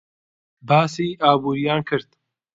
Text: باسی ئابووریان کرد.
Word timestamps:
باسی 0.67 1.07
ئابووریان 1.23 1.81
کرد. 1.89 2.09